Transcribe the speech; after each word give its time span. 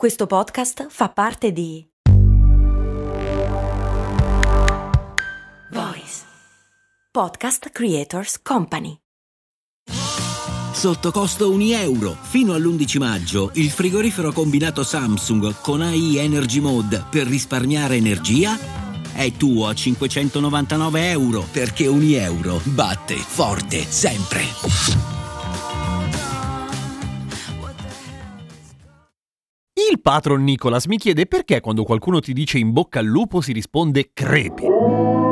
Questo 0.00 0.26
podcast 0.26 0.86
fa 0.88 1.10
parte 1.10 1.52
di 1.52 1.86
Voice 5.72 6.22
Podcast 7.12 7.68
Creators 7.68 8.40
Company. 8.40 8.96
Sotto 10.72 11.10
costo 11.10 11.50
1 11.50 11.62
euro. 11.74 12.16
Fino 12.18 12.54
all'11 12.54 12.98
maggio 12.98 13.50
il 13.56 13.68
frigorifero 13.68 14.32
combinato 14.32 14.84
Samsung 14.84 15.60
con 15.60 15.82
AI 15.82 16.16
Energy 16.16 16.60
Mode 16.60 17.04
per 17.10 17.26
risparmiare 17.26 17.96
energia 17.96 18.58
è 19.12 19.30
tuo 19.32 19.66
a 19.66 19.74
599 19.74 21.10
euro 21.10 21.44
perché 21.52 21.86
1 21.86 22.02
euro 22.14 22.58
batte 22.64 23.16
forte 23.16 23.82
sempre. 23.82 25.09
Il 29.90 30.00
patron 30.00 30.44
Nicolas 30.44 30.86
mi 30.86 30.98
chiede 30.98 31.26
perché 31.26 31.60
quando 31.60 31.82
qualcuno 31.82 32.20
ti 32.20 32.32
dice 32.32 32.58
in 32.58 32.70
bocca 32.70 33.00
al 33.00 33.06
lupo 33.06 33.40
si 33.40 33.52
risponde 33.52 34.10
crepi. 34.12 35.29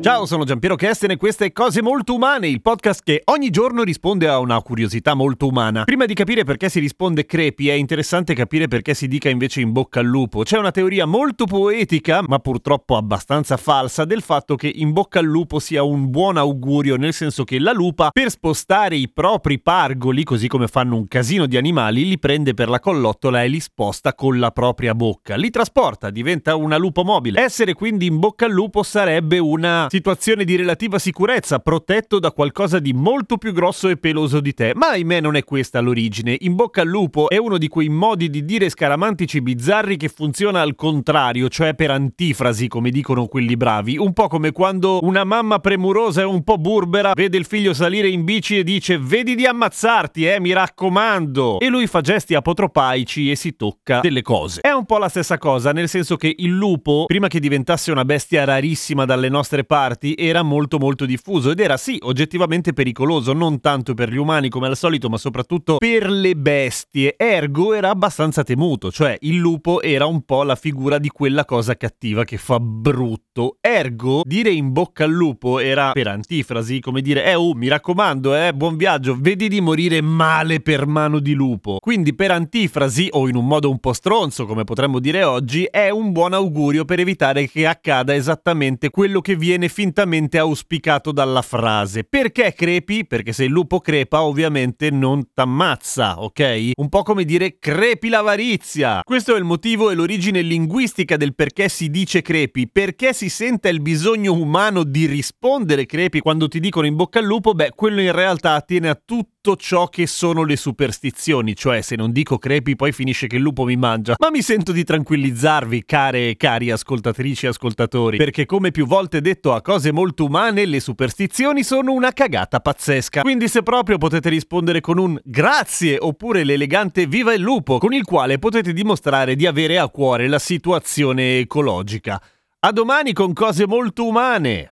Ciao, 0.00 0.26
sono 0.26 0.44
Giampiero 0.44 0.76
Kesten 0.76 1.10
e 1.10 1.16
queste 1.16 1.50
Cose 1.50 1.82
Molto 1.82 2.14
Umane, 2.14 2.46
il 2.46 2.62
podcast 2.62 3.00
che 3.02 3.20
ogni 3.24 3.50
giorno 3.50 3.82
risponde 3.82 4.28
a 4.28 4.38
una 4.38 4.62
curiosità 4.62 5.14
molto 5.14 5.48
umana. 5.48 5.82
Prima 5.82 6.04
di 6.04 6.14
capire 6.14 6.44
perché 6.44 6.68
si 6.68 6.78
risponde 6.78 7.26
crepi, 7.26 7.68
è 7.68 7.72
interessante 7.72 8.32
capire 8.32 8.68
perché 8.68 8.94
si 8.94 9.08
dica 9.08 9.28
invece 9.28 9.60
in 9.60 9.72
bocca 9.72 9.98
al 9.98 10.06
lupo. 10.06 10.44
C'è 10.44 10.56
una 10.56 10.70
teoria 10.70 11.04
molto 11.04 11.46
poetica, 11.46 12.22
ma 12.24 12.38
purtroppo 12.38 12.96
abbastanza 12.96 13.56
falsa, 13.56 14.04
del 14.04 14.22
fatto 14.22 14.54
che 14.54 14.70
in 14.72 14.92
bocca 14.92 15.18
al 15.18 15.24
lupo 15.24 15.58
sia 15.58 15.82
un 15.82 16.10
buon 16.10 16.36
augurio, 16.36 16.94
nel 16.94 17.12
senso 17.12 17.42
che 17.42 17.58
la 17.58 17.72
lupa, 17.72 18.10
per 18.12 18.30
spostare 18.30 18.94
i 18.94 19.10
propri 19.10 19.58
pargoli, 19.58 20.22
così 20.22 20.46
come 20.46 20.68
fanno 20.68 20.94
un 20.94 21.08
casino 21.08 21.46
di 21.46 21.56
animali, 21.56 22.06
li 22.06 22.20
prende 22.20 22.54
per 22.54 22.68
la 22.68 22.78
collottola 22.78 23.42
e 23.42 23.48
li 23.48 23.60
sposta 23.60 24.14
con 24.14 24.38
la 24.38 24.52
propria 24.52 24.94
bocca. 24.94 25.34
Li 25.34 25.50
trasporta, 25.50 26.10
diventa 26.10 26.54
una 26.54 26.76
lupo 26.76 27.02
mobile. 27.02 27.40
Essere 27.40 27.74
quindi 27.74 28.06
in 28.06 28.20
bocca 28.20 28.46
al 28.46 28.52
lupo 28.52 28.84
sarebbe 28.84 29.38
una 29.38 29.86
situazione 29.88 30.44
di 30.44 30.56
relativa 30.56 30.98
sicurezza, 30.98 31.58
protetto 31.58 32.18
da 32.18 32.32
qualcosa 32.32 32.78
di 32.78 32.92
molto 32.92 33.36
più 33.36 33.52
grosso 33.52 33.88
e 33.88 33.96
peloso 33.96 34.40
di 34.40 34.54
te. 34.54 34.72
Ma 34.74 34.90
ahimè 34.90 35.20
non 35.20 35.36
è 35.36 35.44
questa 35.44 35.80
l'origine. 35.80 36.36
In 36.40 36.54
bocca 36.54 36.82
al 36.82 36.88
lupo 36.88 37.28
è 37.28 37.36
uno 37.36 37.58
di 37.58 37.68
quei 37.68 37.88
modi 37.88 38.30
di 38.30 38.44
dire 38.44 38.68
scaramantici 38.68 39.40
bizzarri 39.40 39.96
che 39.96 40.08
funziona 40.08 40.60
al 40.60 40.74
contrario, 40.74 41.48
cioè 41.48 41.74
per 41.74 41.90
antifrasi, 41.90 42.68
come 42.68 42.90
dicono 42.90 43.26
quelli 43.26 43.56
bravi. 43.56 43.96
Un 43.98 44.12
po' 44.12 44.28
come 44.28 44.52
quando 44.52 44.98
una 45.02 45.24
mamma 45.24 45.58
premurosa 45.58 46.20
e 46.20 46.24
un 46.24 46.42
po' 46.42 46.58
burbera 46.58 47.12
vede 47.14 47.36
il 47.36 47.44
figlio 47.44 47.72
salire 47.72 48.08
in 48.08 48.24
bici 48.24 48.58
e 48.58 48.64
dice 48.64 48.98
vedi 48.98 49.34
di 49.34 49.46
ammazzarti, 49.46 50.26
eh, 50.26 50.40
mi 50.40 50.52
raccomando. 50.52 51.60
E 51.60 51.68
lui 51.68 51.86
fa 51.86 52.00
gesti 52.00 52.34
apotropaici 52.34 53.30
e 53.30 53.36
si 53.36 53.56
tocca 53.56 54.00
delle 54.00 54.22
cose. 54.22 54.60
È 54.60 54.70
un 54.70 54.84
po' 54.84 54.98
la 54.98 55.08
stessa 55.08 55.38
cosa, 55.38 55.72
nel 55.72 55.88
senso 55.88 56.16
che 56.16 56.34
il 56.36 56.50
lupo, 56.50 57.04
prima 57.06 57.28
che 57.28 57.40
diventasse 57.40 57.90
una 57.90 58.04
bestia 58.04 58.44
rarissima 58.44 59.04
dalle 59.04 59.28
nostre 59.28 59.64
parti, 59.64 59.76
parti 59.78 60.16
era 60.18 60.42
molto 60.42 60.78
molto 60.78 61.06
diffuso 61.06 61.52
ed 61.52 61.60
era 61.60 61.76
sì 61.76 61.98
oggettivamente 62.02 62.72
pericoloso, 62.72 63.32
non 63.32 63.60
tanto 63.60 63.94
per 63.94 64.10
gli 64.10 64.16
umani 64.16 64.48
come 64.48 64.66
al 64.66 64.76
solito, 64.76 65.08
ma 65.08 65.16
soprattutto 65.16 65.76
per 65.76 66.10
le 66.10 66.34
bestie. 66.34 67.14
Ergo 67.16 67.74
era 67.74 67.90
abbastanza 67.90 68.42
temuto, 68.42 68.90
cioè 68.90 69.16
il 69.20 69.36
lupo 69.36 69.80
era 69.80 70.06
un 70.06 70.22
po' 70.22 70.42
la 70.42 70.56
figura 70.56 70.98
di 70.98 71.10
quella 71.10 71.44
cosa 71.44 71.76
cattiva 71.76 72.24
che 72.24 72.38
fa 72.38 72.58
brutto. 72.58 73.58
Ergo 73.60 74.22
dire 74.24 74.50
in 74.50 74.72
bocca 74.72 75.04
al 75.04 75.12
lupo 75.12 75.60
era 75.60 75.92
per 75.92 76.08
antifrasi, 76.08 76.80
come 76.80 77.00
dire 77.00 77.24
eh 77.24 77.36
oh 77.36 77.54
mi 77.54 77.68
raccomando 77.68 78.34
eh 78.34 78.52
buon 78.52 78.76
viaggio, 78.76 79.16
vedi 79.16 79.48
di 79.48 79.60
morire 79.60 80.00
male 80.00 80.58
per 80.58 80.88
mano 80.88 81.20
di 81.20 81.34
lupo. 81.34 81.76
Quindi 81.78 82.16
per 82.16 82.32
antifrasi 82.32 83.10
o 83.12 83.28
in 83.28 83.36
un 83.36 83.46
modo 83.46 83.70
un 83.70 83.78
po' 83.78 83.92
stronzo 83.92 84.44
come 84.44 84.64
potremmo 84.64 84.98
dire 84.98 85.22
oggi 85.22 85.62
è 85.70 85.88
un 85.90 86.10
buon 86.10 86.32
augurio 86.32 86.84
per 86.84 86.98
evitare 86.98 87.48
che 87.48 87.64
accada 87.64 88.12
esattamente 88.12 88.90
quello 88.90 89.20
che 89.20 89.36
viene 89.36 89.66
fintamente 89.68 90.38
auspicato 90.38 91.12
dalla 91.12 91.42
frase. 91.42 92.04
Perché 92.04 92.52
crepi? 92.54 93.06
Perché 93.06 93.32
se 93.32 93.44
il 93.44 93.50
lupo 93.50 93.80
crepa 93.80 94.22
ovviamente 94.22 94.90
non 94.90 95.32
t'ammazza, 95.32 96.20
ok? 96.22 96.72
Un 96.74 96.88
po' 96.88 97.02
come 97.02 97.24
dire 97.24 97.58
crepi 97.58 98.08
l'avarizia. 98.08 99.00
Questo 99.04 99.34
è 99.34 99.38
il 99.38 99.44
motivo 99.44 99.90
e 99.90 99.94
l'origine 99.94 100.42
linguistica 100.42 101.16
del 101.16 101.34
perché 101.34 101.68
si 101.68 101.90
dice 101.90 102.22
crepi. 102.22 102.68
Perché 102.68 103.12
si 103.12 103.28
sente 103.28 103.68
il 103.68 103.80
bisogno 103.80 104.32
umano 104.32 104.84
di 104.84 105.06
rispondere 105.06 105.86
crepi 105.86 106.20
quando 106.20 106.48
ti 106.48 106.60
dicono 106.60 106.86
in 106.86 106.96
bocca 106.96 107.18
al 107.18 107.24
lupo? 107.24 107.54
Beh, 107.54 107.72
quello 107.74 108.00
in 108.00 108.12
realtà 108.12 108.54
attiene 108.54 108.88
a 108.88 109.00
tutto 109.02 109.56
ciò 109.56 109.88
che 109.88 110.06
sono 110.06 110.44
le 110.44 110.56
superstizioni, 110.56 111.54
cioè 111.54 111.80
se 111.80 111.96
non 111.96 112.12
dico 112.12 112.38
crepi 112.38 112.76
poi 112.76 112.92
finisce 112.92 113.26
che 113.26 113.36
il 113.36 113.42
lupo 113.42 113.64
mi 113.64 113.76
mangia. 113.76 114.14
Ma 114.18 114.30
mi 114.30 114.42
sento 114.42 114.72
di 114.72 114.84
tranquillizzarvi, 114.84 115.84
care 115.84 116.30
e 116.30 116.36
cari 116.36 116.70
ascoltatrici 116.70 117.46
e 117.46 117.48
ascoltatori, 117.48 118.16
perché 118.18 118.44
come 118.46 118.70
più 118.70 118.86
volte 118.86 119.20
detto 119.20 119.54
a 119.58 119.62
cose 119.62 119.92
molto 119.92 120.24
umane, 120.24 120.64
le 120.64 120.80
superstizioni 120.80 121.62
sono 121.62 121.92
una 121.92 122.12
cagata 122.12 122.60
pazzesca. 122.60 123.22
Quindi 123.22 123.48
se 123.48 123.62
proprio 123.62 123.98
potete 123.98 124.28
rispondere 124.28 124.80
con 124.80 124.98
un 124.98 125.18
grazie 125.22 125.98
oppure 125.98 126.44
l'elegante 126.44 127.06
viva 127.06 127.34
il 127.34 127.42
lupo, 127.42 127.78
con 127.78 127.92
il 127.92 128.04
quale 128.04 128.38
potete 128.38 128.72
dimostrare 128.72 129.36
di 129.36 129.46
avere 129.46 129.78
a 129.78 129.88
cuore 129.88 130.28
la 130.28 130.38
situazione 130.38 131.38
ecologica. 131.38 132.20
A 132.60 132.72
domani 132.72 133.12
con 133.12 133.32
cose 133.32 133.66
molto 133.66 134.06
umane! 134.06 134.72